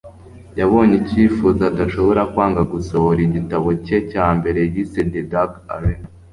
[0.59, 6.07] yabonye icyifuzo adashobora kwanga: gusohora igitabo cye cya mbere yise The Dark Arena